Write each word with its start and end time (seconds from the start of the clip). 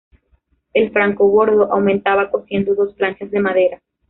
El 0.73 0.89
franco 0.91 1.29
bordo 1.29 1.71
aumentaba 1.71 2.31
cosiendo 2.31 2.73
dos 2.73 2.95
planchas 2.95 3.29
de 3.29 3.39
madera. 3.39 3.81